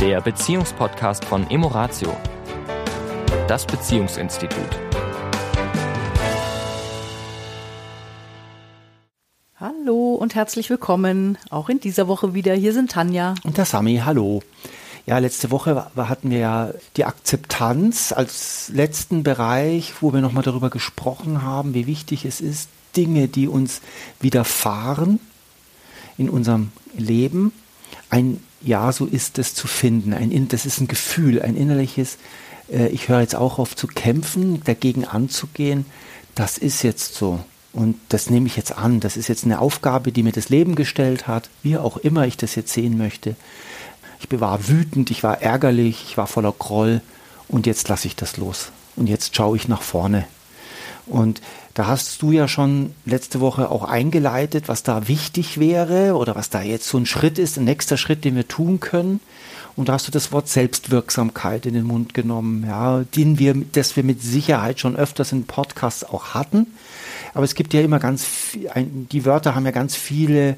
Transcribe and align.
der 0.00 0.22
Beziehungspodcast 0.22 1.26
von 1.26 1.50
Emoratio, 1.50 2.16
das 3.46 3.66
Beziehungsinstitut. 3.66 4.70
Hallo 9.56 10.14
und 10.14 10.34
herzlich 10.34 10.70
willkommen, 10.70 11.36
auch 11.50 11.68
in 11.68 11.80
dieser 11.80 12.08
Woche 12.08 12.32
wieder. 12.32 12.54
Hier 12.54 12.72
sind 12.72 12.92
Tanja. 12.92 13.34
Und 13.44 13.58
der 13.58 13.66
Sami, 13.66 14.00
hallo. 14.02 14.42
Ja, 15.04 15.18
letzte 15.18 15.50
Woche 15.50 15.90
hatten 15.94 16.30
wir 16.30 16.38
ja 16.38 16.70
die 16.96 17.04
Akzeptanz 17.04 18.12
als 18.12 18.70
letzten 18.72 19.22
Bereich, 19.22 19.92
wo 20.00 20.14
wir 20.14 20.22
nochmal 20.22 20.44
darüber 20.44 20.70
gesprochen 20.70 21.42
haben, 21.42 21.74
wie 21.74 21.86
wichtig 21.86 22.24
es 22.24 22.40
ist, 22.40 22.70
Dinge, 22.96 23.28
die 23.28 23.48
uns 23.48 23.82
widerfahren 24.18 25.20
in 26.16 26.30
unserem 26.30 26.72
Leben, 26.96 27.52
ein 28.08 28.42
Ja, 28.62 28.92
so 28.92 29.06
ist 29.06 29.38
es 29.38 29.54
zu 29.54 29.66
finden. 29.66 30.12
Ein, 30.12 30.48
das 30.48 30.66
ist 30.66 30.80
ein 30.80 30.88
Gefühl, 30.88 31.40
ein 31.40 31.56
innerliches, 31.56 32.18
äh, 32.70 32.88
ich 32.88 33.08
höre 33.08 33.20
jetzt 33.20 33.36
auch 33.36 33.58
auf 33.58 33.74
zu 33.74 33.86
kämpfen, 33.86 34.62
dagegen 34.64 35.04
anzugehen. 35.04 35.86
Das 36.34 36.58
ist 36.58 36.82
jetzt 36.82 37.14
so. 37.14 37.40
Und 37.72 37.96
das 38.08 38.30
nehme 38.30 38.46
ich 38.46 38.56
jetzt 38.56 38.76
an. 38.76 39.00
Das 39.00 39.16
ist 39.16 39.28
jetzt 39.28 39.44
eine 39.44 39.60
Aufgabe, 39.60 40.12
die 40.12 40.22
mir 40.22 40.32
das 40.32 40.48
Leben 40.48 40.74
gestellt 40.74 41.26
hat, 41.26 41.48
wie 41.62 41.78
auch 41.78 41.96
immer 41.96 42.26
ich 42.26 42.36
das 42.36 42.54
jetzt 42.54 42.72
sehen 42.72 42.98
möchte. 42.98 43.36
Ich 44.20 44.40
war 44.40 44.68
wütend, 44.68 45.10
ich 45.10 45.22
war 45.22 45.40
ärgerlich, 45.40 46.04
ich 46.08 46.16
war 46.16 46.26
voller 46.26 46.52
Groll 46.52 47.00
und 47.48 47.66
jetzt 47.66 47.88
lasse 47.88 48.06
ich 48.06 48.16
das 48.16 48.36
los. 48.36 48.70
Und 48.96 49.08
jetzt 49.08 49.34
schaue 49.34 49.56
ich 49.56 49.68
nach 49.68 49.82
vorne. 49.82 50.26
Und 51.10 51.40
da 51.74 51.86
hast 51.86 52.22
du 52.22 52.32
ja 52.32 52.48
schon 52.48 52.94
letzte 53.04 53.40
Woche 53.40 53.70
auch 53.70 53.84
eingeleitet, 53.84 54.68
was 54.68 54.82
da 54.82 55.08
wichtig 55.08 55.58
wäre 55.58 56.14
oder 56.14 56.34
was 56.34 56.50
da 56.50 56.62
jetzt 56.62 56.88
so 56.88 56.98
ein 56.98 57.06
Schritt 57.06 57.38
ist, 57.38 57.58
ein 57.58 57.64
nächster 57.64 57.96
Schritt, 57.96 58.24
den 58.24 58.36
wir 58.36 58.48
tun 58.48 58.80
können. 58.80 59.20
Und 59.76 59.88
da 59.88 59.94
hast 59.94 60.06
du 60.06 60.12
das 60.12 60.32
Wort 60.32 60.48
Selbstwirksamkeit 60.48 61.66
in 61.66 61.74
den 61.74 61.84
Mund 61.84 62.14
genommen, 62.14 62.64
ja, 62.66 63.02
den 63.16 63.38
wir, 63.38 63.54
das 63.72 63.96
wir 63.96 64.04
mit 64.04 64.22
Sicherheit 64.22 64.80
schon 64.80 64.96
öfters 64.96 65.32
in 65.32 65.44
Podcasts 65.44 66.04
auch 66.04 66.34
hatten. 66.34 66.66
Aber 67.34 67.44
es 67.44 67.54
gibt 67.54 67.72
ja 67.74 67.80
immer 67.80 67.98
ganz 67.98 68.24
viel, 68.24 68.70
die 68.84 69.24
Wörter 69.24 69.54
haben 69.54 69.64
ja 69.64 69.70
ganz 69.70 69.94
viele 69.94 70.56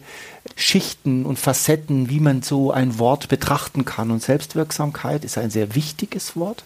Schichten 0.56 1.25
und 1.25 1.39
Facetten, 1.39 2.09
wie 2.09 2.20
man 2.20 2.42
so 2.42 2.72
ein 2.72 2.98
Wort 2.98 3.28
betrachten 3.28 3.84
kann. 3.84 4.11
Und 4.11 4.22
Selbstwirksamkeit 4.22 5.25
ist 5.25 5.39
ein 5.39 5.50
sehr 5.50 5.75
wichtiges 5.75 6.34
Wort, 6.37 6.64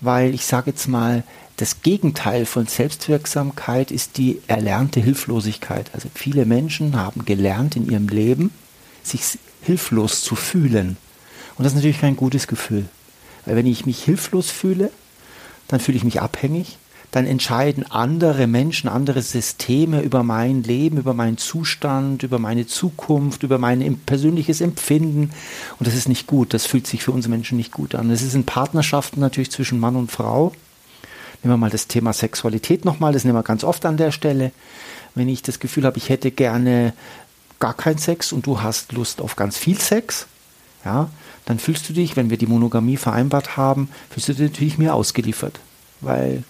weil 0.00 0.34
ich 0.34 0.44
sage 0.44 0.70
jetzt 0.70 0.88
mal, 0.88 1.22
das 1.56 1.82
Gegenteil 1.82 2.46
von 2.46 2.66
Selbstwirksamkeit 2.66 3.90
ist 3.90 4.18
die 4.18 4.40
erlernte 4.48 5.00
Hilflosigkeit. 5.00 5.90
Also 5.94 6.08
viele 6.12 6.46
Menschen 6.46 6.96
haben 6.96 7.24
gelernt 7.24 7.76
in 7.76 7.88
ihrem 7.88 8.08
Leben, 8.08 8.50
sich 9.04 9.38
hilflos 9.62 10.22
zu 10.22 10.34
fühlen. 10.34 10.96
Und 11.56 11.64
das 11.64 11.72
ist 11.72 11.76
natürlich 11.76 12.00
kein 12.00 12.16
gutes 12.16 12.48
Gefühl. 12.48 12.86
Weil 13.46 13.56
wenn 13.56 13.66
ich 13.66 13.86
mich 13.86 14.02
hilflos 14.02 14.50
fühle, 14.50 14.90
dann 15.68 15.80
fühle 15.80 15.96
ich 15.96 16.04
mich 16.04 16.20
abhängig, 16.20 16.78
dann 17.14 17.26
entscheiden 17.26 17.88
andere 17.92 18.48
Menschen, 18.48 18.88
andere 18.88 19.22
Systeme 19.22 20.02
über 20.02 20.24
mein 20.24 20.64
Leben, 20.64 20.98
über 20.98 21.14
meinen 21.14 21.38
Zustand, 21.38 22.24
über 22.24 22.40
meine 22.40 22.66
Zukunft, 22.66 23.44
über 23.44 23.58
mein 23.58 24.00
persönliches 24.04 24.60
Empfinden. 24.60 25.30
Und 25.78 25.86
das 25.86 25.94
ist 25.94 26.08
nicht 26.08 26.26
gut. 26.26 26.52
Das 26.52 26.66
fühlt 26.66 26.88
sich 26.88 27.04
für 27.04 27.12
uns 27.12 27.28
Menschen 27.28 27.56
nicht 27.56 27.70
gut 27.70 27.94
an. 27.94 28.08
Das 28.08 28.20
ist 28.20 28.34
in 28.34 28.46
Partnerschaften 28.46 29.20
natürlich 29.20 29.52
zwischen 29.52 29.78
Mann 29.78 29.94
und 29.94 30.10
Frau. 30.10 30.50
Nehmen 31.44 31.54
wir 31.54 31.56
mal 31.56 31.70
das 31.70 31.86
Thema 31.86 32.12
Sexualität 32.12 32.84
nochmal. 32.84 33.12
Das 33.12 33.22
nehmen 33.22 33.38
wir 33.38 33.44
ganz 33.44 33.62
oft 33.62 33.86
an 33.86 33.96
der 33.96 34.10
Stelle. 34.10 34.50
Wenn 35.14 35.28
ich 35.28 35.40
das 35.40 35.60
Gefühl 35.60 35.84
habe, 35.84 35.98
ich 35.98 36.08
hätte 36.08 36.32
gerne 36.32 36.94
gar 37.60 37.74
keinen 37.74 37.98
Sex 37.98 38.32
und 38.32 38.44
du 38.44 38.60
hast 38.60 38.90
Lust 38.90 39.20
auf 39.20 39.36
ganz 39.36 39.56
viel 39.56 39.78
Sex, 39.78 40.26
ja, 40.84 41.08
dann 41.44 41.60
fühlst 41.60 41.88
du 41.88 41.92
dich, 41.92 42.16
wenn 42.16 42.30
wir 42.30 42.38
die 42.38 42.48
Monogamie 42.48 42.96
vereinbart 42.96 43.56
haben, 43.56 43.88
fühlst 44.10 44.30
du 44.30 44.32
dich 44.32 44.50
natürlich 44.50 44.78
mir 44.78 44.94
ausgeliefert. 44.94 45.60
Weil 46.00 46.42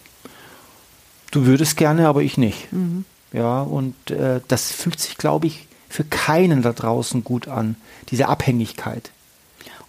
du 1.34 1.46
würdest 1.46 1.76
gerne, 1.76 2.08
aber 2.08 2.22
ich 2.22 2.38
nicht. 2.38 2.72
Mhm. 2.72 3.04
Ja, 3.32 3.62
und 3.62 4.10
äh, 4.10 4.40
das 4.46 4.70
fühlt 4.70 5.00
sich, 5.00 5.16
glaube 5.16 5.48
ich, 5.48 5.66
für 5.88 6.04
keinen 6.04 6.62
da 6.62 6.72
draußen 6.72 7.24
gut 7.24 7.48
an, 7.48 7.76
diese 8.10 8.28
Abhängigkeit. 8.28 9.10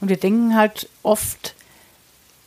Und 0.01 0.09
wir 0.09 0.17
denken 0.17 0.56
halt 0.56 0.89
oft 1.03 1.56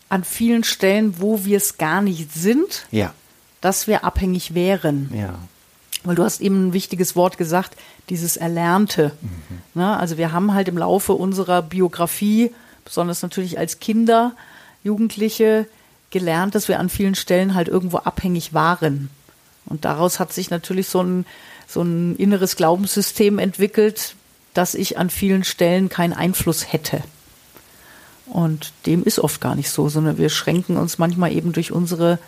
an 0.08 0.24
vielen 0.24 0.64
Stellen, 0.64 1.20
wo 1.20 1.44
wir 1.44 1.56
es 1.56 1.78
gar 1.78 2.02
nicht 2.02 2.32
sind, 2.32 2.86
ja. 2.90 3.12
dass 3.60 3.86
wir 3.86 4.04
abhängig 4.04 4.54
wären. 4.54 5.10
Ja. 5.14 5.38
Weil 6.04 6.14
du 6.14 6.24
hast 6.24 6.40
eben 6.40 6.68
ein 6.68 6.72
wichtiges 6.72 7.16
Wort 7.16 7.38
gesagt, 7.38 7.76
dieses 8.08 8.36
Erlernte. 8.36 9.12
Mhm. 9.20 9.80
Ne? 9.80 9.96
Also 9.96 10.18
wir 10.18 10.32
haben 10.32 10.54
halt 10.54 10.68
im 10.68 10.78
Laufe 10.78 11.12
unserer 11.12 11.62
Biografie, 11.62 12.52
besonders 12.84 13.22
natürlich 13.22 13.58
als 13.58 13.80
Kinder, 13.80 14.32
Jugendliche, 14.82 15.66
gelernt, 16.10 16.54
dass 16.54 16.68
wir 16.68 16.78
an 16.78 16.88
vielen 16.88 17.14
Stellen 17.14 17.54
halt 17.54 17.68
irgendwo 17.68 17.98
abhängig 17.98 18.54
waren. 18.54 19.10
Und 19.66 19.84
daraus 19.84 20.18
hat 20.18 20.32
sich 20.32 20.50
natürlich 20.50 20.88
so 20.88 21.02
ein, 21.02 21.26
so 21.66 21.82
ein 21.82 22.16
inneres 22.16 22.56
Glaubenssystem 22.56 23.38
entwickelt, 23.38 24.14
dass 24.54 24.74
ich 24.74 24.98
an 24.98 25.10
vielen 25.10 25.44
Stellen 25.44 25.88
keinen 25.88 26.14
Einfluss 26.14 26.72
hätte. 26.72 27.02
Und 28.26 28.72
dem 28.86 29.04
ist 29.04 29.18
oft 29.18 29.40
gar 29.40 29.54
nicht 29.54 29.70
so, 29.70 29.88
sondern 29.88 30.18
wir 30.18 30.28
schränken 30.28 30.76
uns 30.76 30.98
manchmal 30.98 31.32
eben 31.32 31.52
durch 31.52 31.72
unsere 31.72 32.18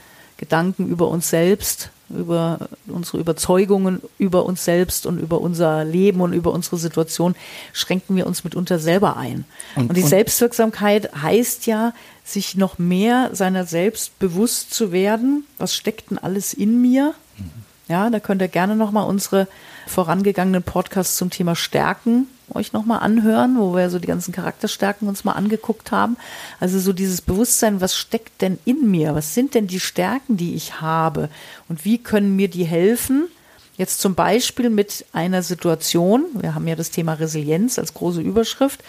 Gedanken 0.41 0.89
über 0.89 1.09
uns 1.09 1.29
selbst, 1.29 1.91
über 2.09 2.71
unsere 2.87 3.19
Überzeugungen 3.19 4.01
über 4.17 4.47
uns 4.47 4.65
selbst 4.65 5.05
und 5.05 5.19
über 5.19 5.39
unser 5.43 5.85
Leben 5.85 6.23
und 6.23 6.33
über 6.33 6.53
unsere 6.53 6.79
Situation, 6.79 7.37
schränken 7.75 8.17
wir 8.17 8.27
uns 8.27 8.43
mitunter 8.43 8.79
selber 8.79 9.19
ein. 9.19 9.45
Und, 9.77 9.91
und 9.91 9.97
die 9.99 10.03
und 10.03 10.09
Selbstwirksamkeit 10.09 11.11
heißt 11.15 11.67
ja, 11.67 11.93
sich 12.25 12.57
noch 12.57 12.79
mehr 12.79 13.29
seiner 13.35 13.67
selbst 13.67 14.19
bewusst 14.19 14.73
zu 14.73 14.93
werden. 14.93 15.45
Was 15.59 15.75
steckt 15.75 16.11
denn 16.11 16.17
alles 16.17 16.55
in 16.55 16.81
mir? 16.81 17.15
Mhm. 17.37 17.51
Ja, 17.89 18.09
da 18.09 18.19
könnt 18.19 18.41
ihr 18.41 18.49
gerne 18.49 18.77
nochmal 18.77 19.07
unsere 19.07 19.47
vorangegangenen 19.87 20.63
Podcasts 20.63 21.17
zum 21.17 21.29
Thema 21.29 21.55
Stärken 21.55 22.29
euch 22.55 22.73
nochmal 22.73 23.01
anhören, 23.01 23.59
wo 23.59 23.75
wir 23.75 23.91
so 23.91 23.99
die 23.99 24.07
ganzen 24.07 24.33
Charakterstärken 24.33 25.09
uns 25.09 25.25
mal 25.25 25.33
angeguckt 25.33 25.93
haben. 25.93 26.17
Also 26.59 26.79
so 26.79 26.93
dieses 26.93 27.21
Bewusstsein, 27.21 27.81
was 27.81 27.97
steckt 27.97 28.43
denn 28.43 28.59
in 28.65 28.91
mir? 28.91 29.15
Was 29.15 29.35
sind 29.35 29.55
denn 29.55 29.67
die 29.67 29.81
Stärken, 29.81 30.37
die 30.37 30.55
ich 30.55 30.81
habe? 30.81 31.29
Und 31.69 31.85
wie 31.85 31.99
können 31.99 32.37
mir 32.37 32.49
die 32.49 32.65
helfen? 32.65 33.29
Jetzt 33.77 34.01
zum 34.01 34.15
Beispiel 34.15 34.69
mit 34.69 35.07
einer 35.13 35.43
Situation, 35.43 36.27
wir 36.35 36.55
haben 36.55 36.69
ja 36.69 36.77
das 36.77 36.91
Thema 36.91 37.15
Resilienz 37.15 37.79
als 37.79 37.95
große 37.95 38.21
Überschrift, 38.21 38.83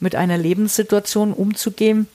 mit 0.00 0.14
einer 0.14 0.38
Lebenssituation 0.38 1.32
umzugehen, 1.32 2.08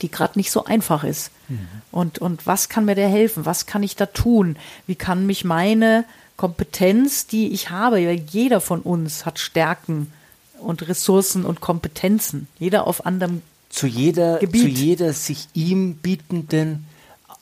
die 0.00 0.10
gerade 0.10 0.38
nicht 0.38 0.50
so 0.50 0.64
einfach 0.64 1.04
ist. 1.04 1.30
Mhm. 1.48 1.68
Und, 1.90 2.18
und 2.18 2.46
was 2.46 2.68
kann 2.68 2.84
mir 2.84 2.94
da 2.94 3.02
helfen? 3.02 3.46
Was 3.46 3.66
kann 3.66 3.82
ich 3.82 3.94
da 3.94 4.06
tun? 4.06 4.56
Wie 4.86 4.94
kann 4.96 5.26
mich 5.26 5.44
meine 5.44 6.04
Kompetenz, 6.36 7.26
die 7.26 7.52
ich 7.52 7.70
habe, 7.70 7.96
weil 7.96 8.24
jeder 8.30 8.60
von 8.60 8.80
uns 8.80 9.26
hat 9.26 9.38
Stärken, 9.38 10.12
und 10.62 10.88
Ressourcen 10.88 11.44
und 11.44 11.60
Kompetenzen. 11.60 12.48
Jeder 12.58 12.86
auf 12.86 13.06
anderem 13.06 13.42
zu 13.72 13.86
jeder, 13.86 14.38
Gebiet. 14.38 14.62
Zu 14.62 14.68
jeder 14.68 15.12
sich 15.12 15.48
ihm 15.54 15.96
bietenden 15.96 16.86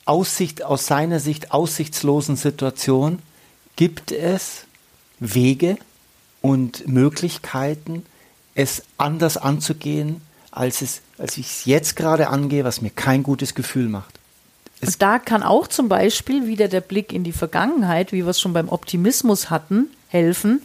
Aussicht, 0.05 0.63
aus 0.63 0.87
seiner 0.87 1.19
Sicht 1.19 1.51
aussichtslosen 1.51 2.37
Situation 2.37 3.19
gibt 3.75 4.11
es 4.11 4.65
Wege 5.19 5.77
und 6.41 6.87
Möglichkeiten, 6.87 8.05
es 8.55 8.83
anders 8.97 9.37
anzugehen, 9.37 10.21
als, 10.51 10.81
es, 10.81 11.01
als 11.17 11.37
ich 11.37 11.47
es 11.47 11.65
jetzt 11.65 11.95
gerade 11.95 12.29
angehe, 12.29 12.63
was 12.63 12.81
mir 12.81 12.89
kein 12.89 13.23
gutes 13.23 13.53
Gefühl 13.53 13.87
macht. 13.87 14.19
Es 14.81 14.95
und 14.95 15.01
da 15.01 15.19
kann 15.19 15.43
auch 15.43 15.67
zum 15.67 15.89
Beispiel 15.89 16.47
wieder 16.47 16.67
der 16.67 16.81
Blick 16.81 17.13
in 17.13 17.23
die 17.23 17.31
Vergangenheit, 17.31 18.11
wie 18.11 18.23
wir 18.23 18.29
es 18.29 18.39
schon 18.39 18.53
beim 18.53 18.69
Optimismus 18.69 19.49
hatten, 19.49 19.87
helfen, 20.07 20.61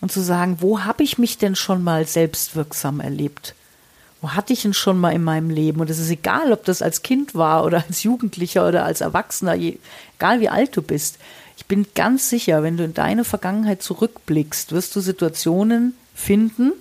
und 0.00 0.10
zu 0.12 0.20
sagen, 0.20 0.58
wo 0.60 0.80
habe 0.80 1.02
ich 1.02 1.18
mich 1.18 1.38
denn 1.38 1.56
schon 1.56 1.82
mal 1.82 2.06
selbstwirksam 2.06 3.00
erlebt? 3.00 3.54
Wo 4.20 4.30
hatte 4.30 4.52
ich 4.52 4.64
ihn 4.64 4.74
schon 4.74 4.98
mal 4.98 5.12
in 5.12 5.24
meinem 5.24 5.50
Leben? 5.50 5.80
Und 5.80 5.90
es 5.90 5.98
ist 5.98 6.10
egal, 6.10 6.52
ob 6.52 6.64
das 6.64 6.82
als 6.82 7.02
Kind 7.02 7.34
war 7.34 7.64
oder 7.64 7.84
als 7.86 8.02
Jugendlicher 8.02 8.66
oder 8.68 8.84
als 8.84 9.00
Erwachsener, 9.00 9.54
egal 9.54 10.40
wie 10.40 10.48
alt 10.48 10.76
du 10.76 10.82
bist. 10.82 11.18
Ich 11.56 11.66
bin 11.66 11.86
ganz 11.94 12.28
sicher, 12.28 12.62
wenn 12.62 12.76
du 12.76 12.84
in 12.84 12.94
deine 12.94 13.24
Vergangenheit 13.24 13.82
zurückblickst, 13.82 14.72
wirst 14.72 14.94
du 14.96 15.00
Situationen 15.00 15.94
finden, 16.14 16.72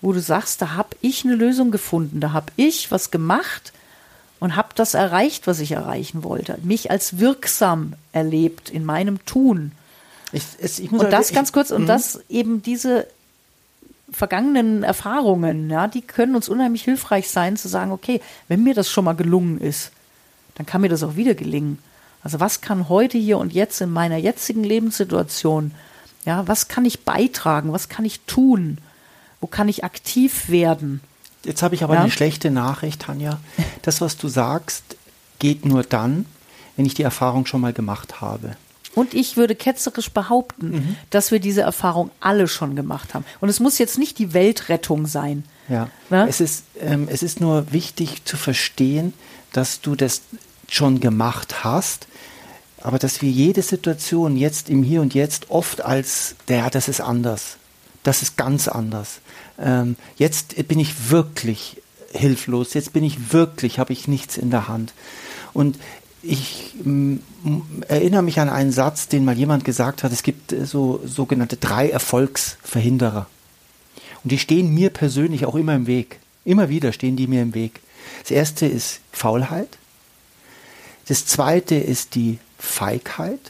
wo 0.00 0.12
du 0.12 0.20
sagst, 0.20 0.62
da 0.62 0.74
habe 0.74 0.96
ich 1.00 1.24
eine 1.24 1.34
Lösung 1.34 1.70
gefunden, 1.70 2.20
da 2.20 2.32
habe 2.32 2.52
ich 2.56 2.90
was 2.90 3.10
gemacht 3.10 3.72
und 4.40 4.56
habe 4.56 4.68
das 4.74 4.94
erreicht, 4.94 5.46
was 5.46 5.60
ich 5.60 5.72
erreichen 5.72 6.22
wollte, 6.22 6.58
mich 6.62 6.90
als 6.90 7.18
wirksam 7.18 7.94
erlebt 8.12 8.70
in 8.70 8.84
meinem 8.84 9.24
Tun. 9.26 9.72
Ich, 10.32 10.42
es, 10.60 10.78
ich 10.78 10.92
und 10.92 11.00
halt, 11.00 11.12
das 11.12 11.32
ganz 11.32 11.52
kurz, 11.52 11.70
und 11.70 11.82
mhm. 11.82 11.86
das 11.86 12.20
eben 12.28 12.62
diese 12.62 13.06
vergangenen 14.10 14.82
Erfahrungen, 14.82 15.70
ja, 15.70 15.86
die 15.86 16.02
können 16.02 16.34
uns 16.34 16.48
unheimlich 16.48 16.84
hilfreich 16.84 17.30
sein, 17.30 17.56
zu 17.56 17.68
sagen, 17.68 17.92
okay, 17.92 18.20
wenn 18.48 18.62
mir 18.62 18.74
das 18.74 18.90
schon 18.90 19.04
mal 19.04 19.14
gelungen 19.14 19.60
ist, 19.60 19.92
dann 20.54 20.66
kann 20.66 20.80
mir 20.80 20.88
das 20.88 21.02
auch 21.02 21.16
wieder 21.16 21.34
gelingen. 21.34 21.78
Also 22.22 22.40
was 22.40 22.60
kann 22.60 22.88
heute 22.88 23.16
hier 23.18 23.38
und 23.38 23.52
jetzt 23.52 23.80
in 23.80 23.90
meiner 23.90 24.16
jetzigen 24.16 24.64
Lebenssituation, 24.64 25.72
ja, 26.24 26.46
was 26.48 26.68
kann 26.68 26.84
ich 26.84 27.04
beitragen, 27.04 27.72
was 27.72 27.88
kann 27.88 28.04
ich 28.04 28.20
tun, 28.20 28.78
wo 29.40 29.46
kann 29.46 29.68
ich 29.68 29.84
aktiv 29.84 30.48
werden? 30.48 31.00
Jetzt 31.44 31.62
habe 31.62 31.74
ich 31.74 31.84
aber 31.84 31.94
Ja. 31.94 32.00
eine 32.00 32.10
schlechte 32.10 32.50
Nachricht, 32.50 33.02
Tanja. 33.02 33.38
Das, 33.82 34.00
was 34.00 34.16
du 34.16 34.28
sagst, 34.28 34.96
geht 35.38 35.64
nur 35.64 35.82
dann, 35.84 36.26
wenn 36.76 36.84
ich 36.84 36.94
die 36.94 37.02
Erfahrung 37.02 37.46
schon 37.46 37.60
mal 37.60 37.72
gemacht 37.72 38.20
habe. 38.20 38.56
Und 38.98 39.14
ich 39.14 39.36
würde 39.36 39.54
ketzerisch 39.54 40.10
behaupten, 40.10 40.70
Mhm. 40.70 40.96
dass 41.10 41.30
wir 41.30 41.40
diese 41.40 41.62
Erfahrung 41.62 42.10
alle 42.20 42.48
schon 42.48 42.76
gemacht 42.76 43.14
haben. 43.14 43.24
Und 43.40 43.48
es 43.48 43.60
muss 43.60 43.78
jetzt 43.78 43.98
nicht 43.98 44.18
die 44.18 44.34
Weltrettung 44.34 45.06
sein. 45.06 45.44
Ja. 45.68 45.88
Ne? 46.10 46.26
Es, 46.28 46.40
ist, 46.40 46.64
ähm, 46.80 47.08
es 47.10 47.22
ist 47.22 47.40
nur 47.40 47.72
wichtig 47.72 48.24
zu 48.24 48.36
verstehen, 48.36 49.12
dass 49.52 49.80
du 49.80 49.94
das 49.94 50.22
schon 50.68 51.00
gemacht 51.00 51.64
hast, 51.64 52.06
aber 52.80 52.98
dass 52.98 53.22
wir 53.22 53.30
jede 53.30 53.62
Situation 53.62 54.36
jetzt 54.36 54.68
im 54.68 54.82
Hier 54.82 55.00
und 55.00 55.14
Jetzt 55.14 55.50
oft 55.50 55.80
als, 55.84 56.34
ja, 56.48 56.70
das 56.70 56.88
ist 56.88 57.00
anders. 57.00 57.56
Das 58.02 58.22
ist 58.22 58.36
ganz 58.36 58.68
anders. 58.68 59.20
Ähm, 59.58 59.96
jetzt 60.16 60.68
bin 60.68 60.78
ich 60.78 61.10
wirklich 61.10 61.82
hilflos. 62.12 62.74
Jetzt 62.74 62.92
bin 62.92 63.04
ich 63.04 63.32
wirklich, 63.32 63.78
habe 63.78 63.92
ich 63.92 64.08
nichts 64.08 64.36
in 64.36 64.50
der 64.50 64.68
Hand. 64.68 64.92
Und 65.52 65.76
ich 66.22 66.74
mm, 66.82 67.16
erinnere 67.86 68.22
mich 68.22 68.40
an 68.40 68.48
einen 68.48 68.72
Satz, 68.72 69.08
den 69.08 69.24
mal 69.24 69.36
jemand 69.36 69.64
gesagt 69.64 70.02
hat. 70.02 70.12
Es 70.12 70.22
gibt 70.22 70.52
äh, 70.52 70.66
so 70.66 71.00
sogenannte 71.04 71.56
drei 71.56 71.88
Erfolgsverhinderer. 71.88 73.26
Und 74.24 74.32
die 74.32 74.38
stehen 74.38 74.74
mir 74.74 74.90
persönlich 74.90 75.46
auch 75.46 75.54
immer 75.54 75.74
im 75.74 75.86
Weg. 75.86 76.18
Immer 76.44 76.68
wieder 76.68 76.92
stehen 76.92 77.16
die 77.16 77.26
mir 77.26 77.42
im 77.42 77.54
Weg. 77.54 77.80
Das 78.22 78.30
erste 78.30 78.66
ist 78.66 79.00
Faulheit. 79.12 79.78
Das 81.06 81.26
zweite 81.26 81.76
ist 81.76 82.14
die 82.14 82.38
Feigheit. 82.58 83.40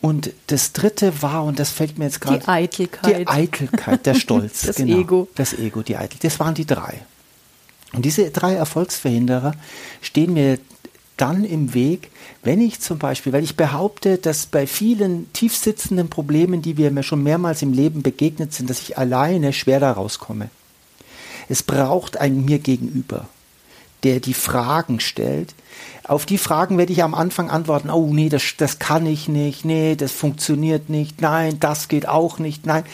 Und 0.00 0.32
das 0.46 0.72
dritte 0.72 1.20
war, 1.20 1.44
und 1.44 1.58
das 1.58 1.70
fällt 1.70 1.98
mir 1.98 2.06
jetzt 2.06 2.22
gerade. 2.22 2.38
Die 2.38 2.48
Eitelkeit. 2.48 3.20
Die 3.20 3.28
Eitelkeit, 3.28 4.06
der 4.06 4.14
Stolz. 4.14 4.62
Das 4.66 4.76
genau. 4.76 4.98
Ego. 4.98 5.28
Das 5.34 5.52
Ego, 5.52 5.82
die 5.82 5.96
Eitelkeit. 5.96 6.24
Das 6.24 6.40
waren 6.40 6.54
die 6.54 6.64
drei. 6.64 7.02
Und 7.92 8.04
diese 8.04 8.30
drei 8.30 8.54
Erfolgsverhinderer 8.54 9.52
stehen 10.00 10.32
mir 10.32 10.58
dann 11.20 11.44
im 11.44 11.74
Weg, 11.74 12.10
wenn 12.42 12.60
ich 12.60 12.80
zum 12.80 12.98
Beispiel, 12.98 13.32
weil 13.32 13.44
ich 13.44 13.56
behaupte, 13.56 14.18
dass 14.18 14.46
bei 14.46 14.66
vielen 14.66 15.30
tiefsitzenden 15.32 16.08
Problemen, 16.08 16.62
die 16.62 16.76
wir 16.76 16.90
mir 16.90 17.02
schon 17.02 17.22
mehrmals 17.22 17.62
im 17.62 17.72
Leben 17.72 18.02
begegnet 18.02 18.54
sind, 18.54 18.70
dass 18.70 18.80
ich 18.80 18.96
alleine 18.96 19.52
schwer 19.52 19.80
da 19.80 19.92
rauskomme. 19.92 20.50
Es 21.48 21.62
braucht 21.62 22.16
ein 22.16 22.44
mir 22.44 22.58
gegenüber, 22.58 23.26
der 24.04 24.20
die 24.20 24.34
Fragen 24.34 25.00
stellt. 25.00 25.54
Auf 26.04 26.24
die 26.24 26.38
Fragen 26.38 26.78
werde 26.78 26.92
ich 26.92 27.02
am 27.02 27.14
Anfang 27.14 27.50
antworten, 27.50 27.90
oh 27.90 28.12
nee, 28.12 28.28
das, 28.28 28.42
das 28.56 28.78
kann 28.78 29.04
ich 29.06 29.28
nicht, 29.28 29.64
nee, 29.64 29.96
das 29.96 30.12
funktioniert 30.12 30.88
nicht, 30.88 31.20
nein, 31.20 31.60
das 31.60 31.88
geht 31.88 32.08
auch 32.08 32.38
nicht, 32.38 32.66
nein. 32.66 32.84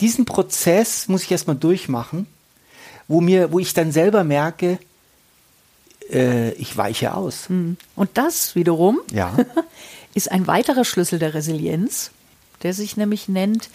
Diesen 0.00 0.24
Prozess 0.24 1.08
muss 1.08 1.24
ich 1.24 1.32
erstmal 1.32 1.56
durchmachen, 1.56 2.26
wo, 3.08 3.20
mir, 3.20 3.52
wo 3.52 3.58
ich 3.58 3.74
dann 3.74 3.92
selber 3.92 4.24
merke, 4.24 4.78
äh, 6.10 6.52
ich 6.52 6.76
weiche 6.76 7.14
aus. 7.14 7.48
Und 7.48 8.08
das 8.14 8.54
wiederum 8.54 9.00
Ja. 9.12 9.36
ist 10.14 10.30
ein 10.30 10.46
weiterer 10.46 10.84
Schlüssel 10.84 11.18
der 11.18 11.34
Resilienz, 11.34 12.10
der 12.62 12.72
sich 12.74 12.96
nämlich 12.96 13.28
nennt 13.28 13.68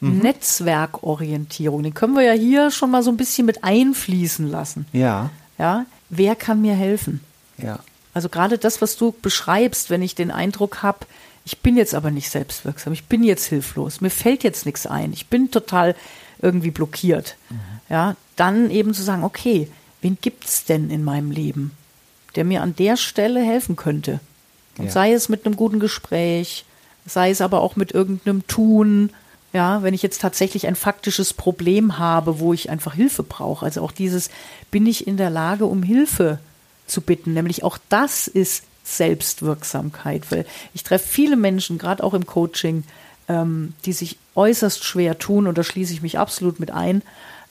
Mhm. 0.00 0.18
Netzwerkorientierung. 0.18 1.82
Den 1.82 1.94
können 1.94 2.14
wir 2.14 2.22
ja 2.22 2.34
hier 2.34 2.70
schon 2.70 2.90
mal 2.90 3.02
so 3.02 3.10
ein 3.10 3.16
bisschen 3.16 3.46
mit 3.46 3.64
einfließen 3.64 4.46
lassen. 4.50 4.86
Ja, 4.92 5.30
Ja, 5.58 5.86
wer 6.10 6.36
kann 6.36 6.60
mir 6.60 6.74
helfen? 6.74 7.20
ja. 7.58 7.78
Also 8.12 8.28
gerade 8.30 8.56
das, 8.56 8.80
was 8.80 8.96
du 8.96 9.14
beschreibst, 9.22 9.88
wenn 9.90 10.00
ich 10.02 10.14
den 10.14 10.30
Eindruck 10.30 10.82
habe, 10.82 11.00
ich 11.44 11.58
bin 11.60 11.76
jetzt 11.76 11.94
aber 11.94 12.10
nicht 12.10 12.30
selbstwirksam, 12.30 12.94
ich 12.94 13.04
bin 13.04 13.22
jetzt 13.22 13.44
hilflos, 13.46 14.00
mir 14.00 14.08
fällt 14.10 14.42
jetzt 14.42 14.64
nichts 14.64 14.86
ein, 14.86 15.12
ich 15.12 15.26
bin 15.28 15.50
total 15.50 15.94
irgendwie 16.40 16.70
blockiert. 16.70 17.36
Ja, 17.90 18.16
dann 18.36 18.70
eben 18.70 18.94
zu 18.94 19.02
sagen, 19.02 19.22
okay, 19.22 19.68
wen 20.06 20.18
gibt's 20.20 20.64
denn 20.64 20.88
in 20.90 21.02
meinem 21.02 21.32
Leben, 21.32 21.72
der 22.36 22.44
mir 22.44 22.62
an 22.62 22.76
der 22.76 22.96
Stelle 22.96 23.40
helfen 23.40 23.74
könnte? 23.74 24.20
Und 24.78 24.86
Ja. 24.86 24.90
sei 24.92 25.12
es 25.12 25.28
mit 25.28 25.44
einem 25.44 25.56
guten 25.56 25.80
Gespräch, 25.80 26.64
sei 27.06 27.30
es 27.30 27.40
aber 27.40 27.60
auch 27.60 27.74
mit 27.74 27.90
irgendeinem 27.92 28.46
Tun, 28.46 29.10
ja, 29.52 29.82
wenn 29.82 29.94
ich 29.94 30.02
jetzt 30.02 30.20
tatsächlich 30.20 30.68
ein 30.68 30.76
faktisches 30.76 31.32
Problem 31.32 31.98
habe, 31.98 32.38
wo 32.38 32.52
ich 32.52 32.70
einfach 32.70 32.94
Hilfe 32.94 33.24
brauche. 33.24 33.64
Also 33.64 33.82
auch 33.82 33.90
dieses, 33.90 34.30
bin 34.70 34.86
ich 34.86 35.06
in 35.08 35.16
der 35.16 35.30
Lage, 35.30 35.66
um 35.66 35.82
Hilfe 35.82 36.38
zu 36.86 37.00
bitten? 37.00 37.32
Nämlich 37.32 37.64
auch 37.64 37.78
das 37.88 38.28
ist 38.28 38.62
Selbstwirksamkeit, 38.84 40.30
weil 40.30 40.46
ich 40.72 40.84
treffe 40.84 41.08
viele 41.08 41.36
Menschen, 41.36 41.78
gerade 41.78 42.04
auch 42.04 42.14
im 42.14 42.26
Coaching, 42.26 42.84
ähm, 43.28 43.72
die 43.84 43.92
sich 43.92 44.18
äußerst 44.36 44.84
schwer 44.84 45.18
tun, 45.18 45.48
und 45.48 45.58
da 45.58 45.64
schließe 45.64 45.92
ich 45.92 46.02
mich 46.02 46.16
absolut 46.18 46.60
mit 46.60 46.70
ein, 46.70 47.02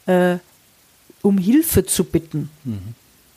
äh, 0.05 0.37
um 1.25 1.37
Hilfe 1.37 1.85
zu 1.85 2.03
bitten. 2.03 2.49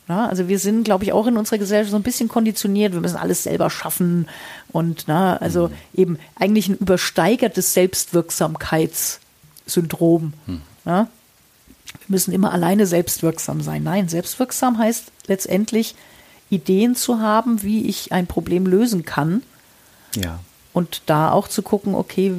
Ja, 0.07 0.27
also 0.27 0.47
wir 0.47 0.59
sind, 0.59 0.83
glaube 0.83 1.03
ich, 1.03 1.13
auch 1.13 1.27
in 1.27 1.37
unserer 1.37 1.57
Gesellschaft 1.59 1.91
so 1.91 1.97
ein 1.97 2.03
bisschen 2.03 2.29
konditioniert. 2.29 2.93
Wir 2.93 3.01
müssen 3.01 3.17
alles 3.17 3.43
selber 3.43 3.69
schaffen 3.69 4.27
und 4.71 5.03
na, 5.07 5.37
also 5.37 5.69
eben 5.93 6.17
eigentlich 6.35 6.67
ein 6.67 6.77
übersteigertes 6.77 7.73
Selbstwirksamkeitssyndrom. 7.73 10.33
Ja? 10.85 11.03
Wir 11.05 11.07
müssen 12.07 12.33
immer 12.33 12.51
alleine 12.53 12.85
selbstwirksam 12.85 13.61
sein. 13.61 13.83
Nein, 13.83 14.09
selbstwirksam 14.09 14.77
heißt 14.77 15.05
letztendlich 15.27 15.95
Ideen 16.49 16.95
zu 16.95 17.19
haben, 17.19 17.63
wie 17.63 17.87
ich 17.87 18.11
ein 18.11 18.27
Problem 18.27 18.65
lösen 18.65 19.05
kann 19.05 19.43
Ja. 20.15 20.39
und 20.73 21.01
da 21.05 21.31
auch 21.31 21.47
zu 21.47 21.61
gucken, 21.61 21.95
okay, 21.95 22.33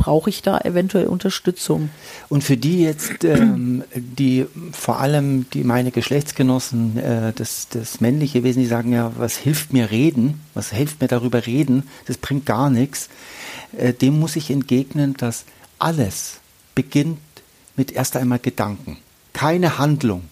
brauche 0.00 0.30
ich 0.30 0.40
da 0.40 0.58
eventuell 0.58 1.06
Unterstützung? 1.06 1.90
Und 2.30 2.42
für 2.42 2.56
die 2.56 2.80
jetzt, 2.80 3.22
ähm, 3.22 3.84
die 3.94 4.46
vor 4.72 4.98
allem 4.98 5.48
die 5.50 5.62
meine 5.62 5.90
Geschlechtsgenossen, 5.90 6.96
äh, 6.96 7.32
das, 7.34 7.68
das 7.68 8.00
männliche 8.00 8.42
Wesen, 8.42 8.62
die 8.62 8.68
sagen 8.68 8.94
ja, 8.94 9.12
was 9.18 9.36
hilft 9.36 9.74
mir 9.74 9.90
reden, 9.90 10.40
was 10.54 10.70
hilft 10.72 11.02
mir 11.02 11.08
darüber 11.08 11.46
reden, 11.46 11.82
das 12.06 12.16
bringt 12.16 12.46
gar 12.46 12.70
nichts, 12.70 13.10
äh, 13.76 13.92
dem 13.92 14.18
muss 14.18 14.36
ich 14.36 14.50
entgegnen, 14.50 15.14
dass 15.18 15.44
alles 15.78 16.40
beginnt 16.74 17.18
mit 17.76 17.92
erst 17.92 18.16
einmal 18.16 18.38
Gedanken. 18.38 18.96
Keine 19.34 19.76
Handlung. 19.76 20.22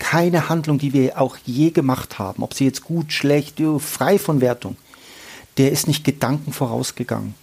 Keine 0.00 0.48
Handlung, 0.48 0.78
die 0.78 0.92
wir 0.92 1.20
auch 1.20 1.36
je 1.44 1.70
gemacht 1.70 2.18
haben, 2.18 2.42
ob 2.42 2.54
sie 2.54 2.64
jetzt 2.64 2.82
gut, 2.82 3.12
schlecht, 3.12 3.60
jo, 3.60 3.78
frei 3.78 4.18
von 4.18 4.40
Wertung, 4.40 4.76
der 5.58 5.70
ist 5.70 5.86
nicht 5.86 6.02
Gedanken 6.02 6.52
vorausgegangen. 6.52 7.34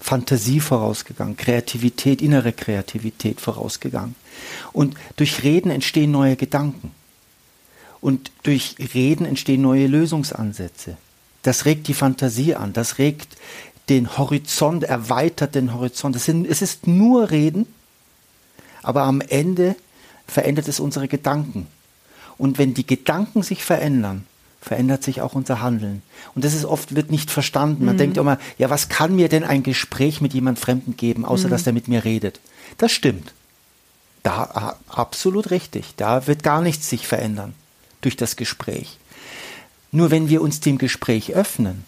Fantasie 0.00 0.60
vorausgegangen, 0.60 1.36
Kreativität, 1.36 2.22
innere 2.22 2.52
Kreativität 2.52 3.40
vorausgegangen. 3.40 4.14
Und 4.72 4.96
durch 5.16 5.42
Reden 5.42 5.70
entstehen 5.70 6.10
neue 6.10 6.36
Gedanken. 6.36 6.92
Und 8.00 8.32
durch 8.42 8.76
Reden 8.94 9.26
entstehen 9.26 9.60
neue 9.60 9.86
Lösungsansätze. 9.86 10.96
Das 11.42 11.66
regt 11.66 11.86
die 11.88 11.94
Fantasie 11.94 12.54
an, 12.54 12.72
das 12.72 12.98
regt 12.98 13.36
den 13.88 14.16
Horizont, 14.16 14.84
erweitert 14.84 15.54
den 15.54 15.74
Horizont. 15.74 16.16
Es, 16.16 16.24
sind, 16.24 16.46
es 16.46 16.62
ist 16.62 16.86
nur 16.86 17.30
Reden, 17.30 17.66
aber 18.82 19.02
am 19.02 19.20
Ende 19.20 19.76
verändert 20.26 20.68
es 20.68 20.80
unsere 20.80 21.08
Gedanken. 21.08 21.66
Und 22.38 22.56
wenn 22.56 22.72
die 22.72 22.86
Gedanken 22.86 23.42
sich 23.42 23.64
verändern, 23.64 24.24
verändert 24.60 25.02
sich 25.02 25.20
auch 25.22 25.34
unser 25.34 25.62
Handeln. 25.62 26.02
Und 26.34 26.44
das 26.44 26.54
ist 26.54 26.64
oft 26.64 26.94
wird 26.94 27.10
nicht 27.10 27.30
verstanden. 27.30 27.84
Man 27.84 27.96
denkt 27.96 28.18
immer, 28.18 28.38
ja, 28.58 28.68
was 28.68 28.88
kann 28.88 29.16
mir 29.16 29.28
denn 29.28 29.44
ein 29.44 29.62
Gespräch 29.62 30.20
mit 30.20 30.34
jemand 30.34 30.58
Fremden 30.58 30.96
geben, 30.96 31.24
außer 31.24 31.48
dass 31.48 31.64
der 31.64 31.72
mit 31.72 31.88
mir 31.88 32.04
redet? 32.04 32.40
Das 32.76 32.92
stimmt. 32.92 33.32
Da 34.22 34.76
absolut 34.88 35.50
richtig. 35.50 35.94
Da 35.96 36.26
wird 36.26 36.42
gar 36.42 36.60
nichts 36.60 36.90
sich 36.90 37.06
verändern 37.06 37.54
durch 38.02 38.16
das 38.16 38.36
Gespräch. 38.36 38.98
Nur 39.92 40.10
wenn 40.10 40.28
wir 40.28 40.42
uns 40.42 40.60
dem 40.60 40.78
Gespräch 40.78 41.34
öffnen, 41.34 41.84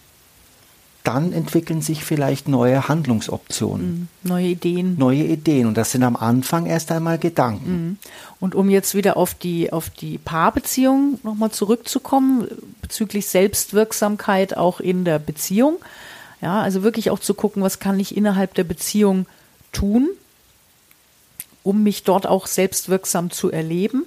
dann 1.04 1.32
entwickeln 1.32 1.82
sich 1.82 2.04
vielleicht 2.04 2.47
neue 2.49 2.88
Handlungsoptionen, 2.88 4.09
Neue 4.23 4.47
Ideen. 4.47 4.97
neue 4.99 5.25
Ideen. 5.25 5.66
Und 5.66 5.76
das 5.76 5.90
sind 5.90 6.02
am 6.04 6.16
Anfang 6.16 6.66
erst 6.66 6.92
einmal 6.92 7.18
Gedanken. 7.18 7.99
Und 8.38 8.54
um 8.54 8.71
jetzt 8.71 8.94
wieder 8.94 9.16
auf 9.16 9.35
die, 9.35 9.73
auf 9.73 9.90
die 9.90 10.18
Paarbeziehung 10.18 11.18
nochmal 11.23 11.50
zurückzukommen, 11.50 12.47
bezüglich 12.80 13.26
Selbstwirksamkeit 13.26 14.56
auch 14.56 14.80
in 14.80 15.04
der 15.04 15.18
Beziehung. 15.18 15.78
Ja, 16.40 16.61
also 16.61 16.82
wirklich 16.82 17.11
auch 17.11 17.21
zu 17.21 17.35
gucken, 17.35 17.62
was 17.62 17.78
kann 17.78 17.99
ich 17.99 18.16
innerhalb 18.16 18.54
der 18.54 18.64
Beziehung 18.64 19.26
tun, 19.73 20.09
um 21.62 21.82
mich 21.82 22.04
dort 22.04 22.26
auch 22.26 22.47
selbstwirksam 22.47 23.30
zu 23.30 23.50
erleben. 23.50 24.04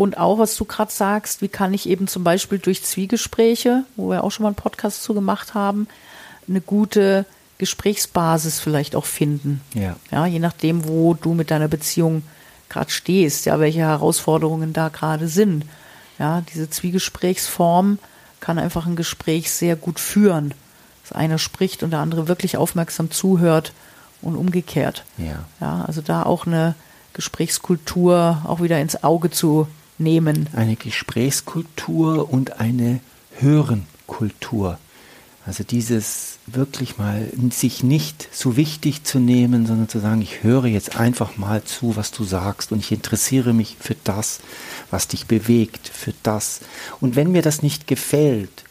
Und 0.00 0.16
auch, 0.16 0.38
was 0.38 0.56
du 0.56 0.64
gerade 0.64 0.90
sagst, 0.90 1.42
wie 1.42 1.48
kann 1.48 1.74
ich 1.74 1.86
eben 1.86 2.08
zum 2.08 2.24
Beispiel 2.24 2.58
durch 2.58 2.82
Zwiegespräche, 2.82 3.84
wo 3.96 4.08
wir 4.08 4.24
auch 4.24 4.30
schon 4.30 4.44
mal 4.44 4.48
einen 4.48 4.56
Podcast 4.56 5.02
zu 5.02 5.12
gemacht 5.12 5.52
haben, 5.52 5.88
eine 6.48 6.62
gute 6.62 7.26
Gesprächsbasis 7.58 8.60
vielleicht 8.60 8.96
auch 8.96 9.04
finden. 9.04 9.60
Ja. 9.74 9.96
Ja, 10.10 10.24
je 10.24 10.38
nachdem, 10.38 10.88
wo 10.88 11.12
du 11.12 11.34
mit 11.34 11.50
deiner 11.50 11.68
Beziehung 11.68 12.22
gerade 12.70 12.90
stehst, 12.90 13.44
ja, 13.44 13.60
welche 13.60 13.80
Herausforderungen 13.80 14.72
da 14.72 14.88
gerade 14.88 15.28
sind. 15.28 15.66
Ja, 16.18 16.40
diese 16.50 16.70
Zwiegesprächsform 16.70 17.98
kann 18.40 18.58
einfach 18.58 18.86
ein 18.86 18.96
Gespräch 18.96 19.50
sehr 19.50 19.76
gut 19.76 20.00
führen. 20.00 20.54
Dass 21.02 21.12
einer 21.12 21.36
spricht 21.36 21.82
und 21.82 21.90
der 21.90 22.00
andere 22.00 22.26
wirklich 22.26 22.56
aufmerksam 22.56 23.10
zuhört 23.10 23.74
und 24.22 24.34
umgekehrt. 24.34 25.04
Ja. 25.18 25.44
Ja, 25.60 25.84
also 25.86 26.00
da 26.00 26.22
auch 26.22 26.46
eine, 26.46 26.74
Gesprächskultur 27.12 28.42
auch 28.46 28.62
wieder 28.62 28.80
ins 28.80 29.02
Auge 29.02 29.30
zu 29.30 29.66
nehmen. 30.00 30.48
Eine 30.54 30.76
Gesprächskultur 30.76 32.32
und 32.32 32.60
eine 32.60 33.00
Hörenkultur. 33.38 34.78
Also 35.46 35.64
dieses 35.64 36.38
wirklich 36.46 36.98
mal 36.98 37.28
sich 37.50 37.82
nicht 37.82 38.28
so 38.30 38.56
wichtig 38.56 39.04
zu 39.04 39.18
nehmen, 39.18 39.66
sondern 39.66 39.88
zu 39.88 39.98
sagen, 39.98 40.20
ich 40.20 40.42
höre 40.42 40.66
jetzt 40.66 40.96
einfach 40.96 41.36
mal 41.36 41.64
zu, 41.64 41.96
was 41.96 42.10
du 42.10 42.24
sagst 42.24 42.72
und 42.72 42.80
ich 42.80 42.92
interessiere 42.92 43.52
mich 43.52 43.76
für 43.80 43.96
das, 44.04 44.40
was 44.90 45.08
dich 45.08 45.26
bewegt, 45.26 45.88
für 45.88 46.12
das. 46.22 46.60
Und 47.00 47.16
wenn 47.16 47.32
mir 47.32 47.42
das 47.42 47.62
nicht 47.62 47.86
gefällt, 47.86 48.64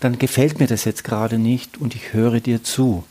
dann 0.00 0.18
gefällt 0.18 0.60
mir 0.60 0.66
das 0.66 0.84
jetzt 0.84 1.04
gerade 1.04 1.38
nicht 1.38 1.78
und 1.78 1.94
ich 1.94 2.12
höre 2.12 2.40
dir 2.40 2.62
zu. 2.62 3.04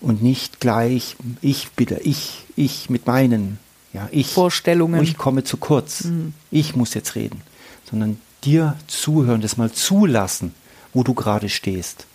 Und 0.00 0.22
nicht 0.22 0.58
gleich 0.58 1.16
ich 1.42 1.70
bitte, 1.70 2.00
ich, 2.02 2.44
ich 2.56 2.90
mit 2.90 3.06
meinen, 3.06 3.58
ja, 3.92 4.08
ich 4.10 4.32
Vorstellungen. 4.32 5.02
Ich 5.02 5.16
komme 5.16 5.44
zu 5.44 5.56
kurz. 5.56 6.04
Mhm. 6.04 6.34
Ich 6.50 6.76
muss 6.76 6.94
jetzt 6.94 7.14
reden, 7.14 7.42
sondern 7.90 8.18
dir 8.44 8.76
zuhören, 8.86 9.40
das 9.40 9.56
mal 9.56 9.70
zulassen, 9.70 10.54
wo 10.92 11.02
du 11.02 11.14
gerade 11.14 11.48
stehst. 11.48 12.06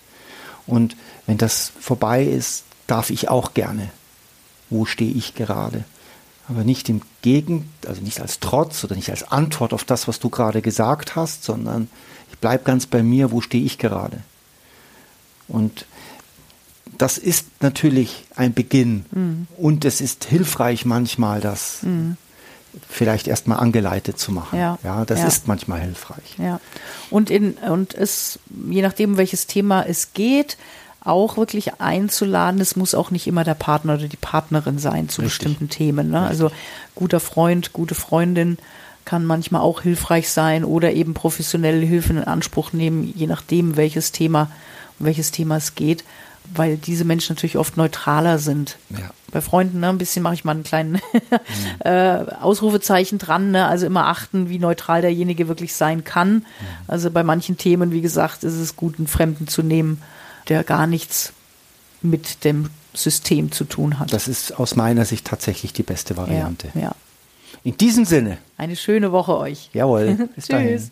Und 0.65 0.95
wenn 1.25 1.37
das 1.37 1.71
vorbei 1.79 2.23
ist, 2.23 2.63
darf 2.87 3.09
ich 3.09 3.29
auch 3.29 3.53
gerne. 3.53 3.89
Wo 4.69 4.85
stehe 4.85 5.11
ich 5.11 5.35
gerade? 5.35 5.85
Aber 6.49 6.63
nicht 6.63 6.89
im 6.89 7.01
Gegen, 7.21 7.69
also 7.85 8.01
nicht 8.01 8.21
als 8.21 8.39
Trotz 8.39 8.83
oder 8.83 8.95
nicht 8.95 9.09
als 9.09 9.31
Antwort 9.31 9.73
auf 9.73 9.83
das, 9.83 10.07
was 10.07 10.19
du 10.19 10.29
gerade 10.29 10.61
gesagt 10.61 11.15
hast, 11.15 11.43
sondern 11.43 11.89
ich 12.31 12.37
bleibe 12.37 12.63
ganz 12.63 12.85
bei 12.85 13.03
mir, 13.03 13.31
wo 13.31 13.41
stehe 13.41 13.63
ich 13.63 13.77
gerade. 13.77 14.21
Und 15.47 15.85
das 16.97 17.17
ist 17.17 17.47
natürlich 17.61 18.25
ein 18.35 18.53
Beginn. 18.53 19.05
Mhm. 19.11 19.47
Und 19.57 19.85
es 19.85 20.01
ist 20.01 20.25
hilfreich 20.25 20.85
manchmal, 20.85 21.41
das 21.41 21.83
mhm. 21.83 22.17
vielleicht 22.89 23.27
erstmal 23.27 23.59
angeleitet 23.59 24.19
zu 24.19 24.31
machen. 24.31 24.57
Ja, 24.57 24.77
ja 24.83 25.05
das 25.05 25.19
ja. 25.19 25.27
ist 25.27 25.47
manchmal 25.47 25.81
hilfreich. 25.81 26.35
Ja. 26.37 26.59
Und, 27.09 27.29
in, 27.29 27.53
und 27.53 27.93
es, 27.93 28.39
je 28.69 28.81
nachdem, 28.81 29.17
welches 29.17 29.47
Thema 29.47 29.83
es 29.83 30.13
geht, 30.13 30.57
auch 31.01 31.37
wirklich 31.37 31.79
einzuladen. 31.79 32.59
Es 32.59 32.75
muss 32.75 32.93
auch 32.93 33.11
nicht 33.11 33.27
immer 33.27 33.43
der 33.43 33.53
Partner 33.53 33.95
oder 33.95 34.07
die 34.07 34.17
Partnerin 34.17 34.77
sein 34.77 35.09
zu 35.09 35.21
Richtig. 35.21 35.39
bestimmten 35.39 35.69
Themen. 35.69 36.09
Ne? 36.09 36.19
Also 36.19 36.51
guter 36.95 37.19
Freund, 37.19 37.73
gute 37.73 37.95
Freundin 37.95 38.57
kann 39.05 39.25
manchmal 39.25 39.61
auch 39.61 39.81
hilfreich 39.81 40.29
sein 40.29 40.65
oder 40.65 40.91
eben 40.91 41.13
professionelle 41.13 41.85
Hilfen 41.85 42.17
in 42.17 42.25
Anspruch 42.25 42.73
nehmen, 42.73 43.13
je 43.15 43.25
nachdem, 43.25 43.77
welches 43.77 44.11
Thema, 44.11 44.51
um 44.99 45.05
welches 45.05 45.31
Thema 45.31 45.55
es 45.55 45.75
geht, 45.75 46.03
weil 46.53 46.77
diese 46.77 47.05
Menschen 47.05 47.35
natürlich 47.35 47.57
oft 47.57 47.77
neutraler 47.77 48.39
sind. 48.39 48.77
Ja. 48.89 49.11
Bei 49.31 49.41
Freunden, 49.41 49.81
ne, 49.81 49.89
ein 49.89 49.97
bisschen 49.97 50.23
mache 50.23 50.35
ich 50.35 50.45
mal 50.45 50.53
einen 50.53 50.63
kleinen 50.63 50.93
mhm. 51.13 51.79
äh, 51.79 52.25
Ausrufezeichen 52.41 53.17
dran, 53.17 53.51
ne? 53.51 53.67
also 53.67 53.85
immer 53.85 54.07
achten, 54.07 54.49
wie 54.49 54.59
neutral 54.59 55.01
derjenige 55.01 55.47
wirklich 55.47 55.73
sein 55.73 56.03
kann. 56.03 56.33
Mhm. 56.33 56.43
Also 56.87 57.11
bei 57.11 57.23
manchen 57.23 57.57
Themen, 57.57 57.91
wie 57.91 58.01
gesagt, 58.01 58.43
ist 58.43 58.55
es 58.55 58.75
gut, 58.75 58.97
einen 58.97 59.07
Fremden 59.07 59.47
zu 59.47 59.63
nehmen, 59.63 60.01
der 60.47 60.63
gar 60.63 60.87
nichts 60.87 61.33
mit 62.01 62.43
dem 62.43 62.69
System 62.93 63.51
zu 63.51 63.63
tun 63.63 63.99
hat. 63.99 64.13
Das 64.13 64.27
ist 64.27 64.59
aus 64.59 64.75
meiner 64.75 65.05
Sicht 65.05 65.25
tatsächlich 65.25 65.73
die 65.73 65.83
beste 65.83 66.17
Variante. 66.17 66.69
Ja, 66.73 66.81
ja. 66.81 66.95
In 67.63 67.77
diesem 67.77 68.05
Sinne. 68.05 68.37
Eine 68.57 68.75
schöne 68.75 69.11
Woche 69.11 69.37
euch. 69.37 69.69
Jawohl. 69.73 70.29
Bis 70.35 70.47
Tschüss. 70.47 70.91